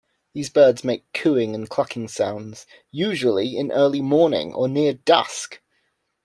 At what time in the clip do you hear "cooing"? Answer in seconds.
1.13-1.53